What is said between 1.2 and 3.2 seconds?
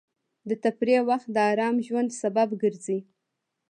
د ارام ژوند سبب ګرځي.